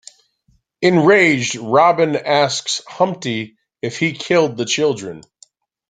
Enraged, 0.81 1.57
Robin 1.57 2.15
asks 2.15 2.81
Humpty 2.87 3.57
if 3.83 3.99
he 3.99 4.13
killed 4.13 4.57
the 4.57 4.65
children. 4.65 5.21